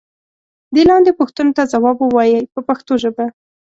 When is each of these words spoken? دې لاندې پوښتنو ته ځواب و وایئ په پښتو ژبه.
دې 0.75 0.83
لاندې 0.89 1.11
پوښتنو 1.19 1.51
ته 1.57 1.63
ځواب 1.73 1.97
و 2.01 2.07
وایئ 2.15 2.39
په 2.53 2.59
پښتو 2.67 2.93
ژبه. 3.03 3.25